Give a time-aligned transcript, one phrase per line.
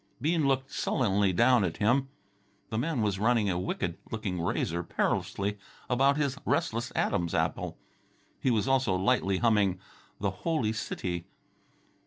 [0.19, 2.09] Bean looked sullenly down at him.
[2.71, 5.59] The man was running a wicked looking razor perilously
[5.91, 7.77] about his restless Adam's apple.
[8.39, 9.77] He was also lightly humming
[10.19, 11.27] "The Holy City."